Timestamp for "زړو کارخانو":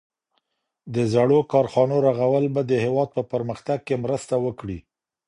1.13-1.95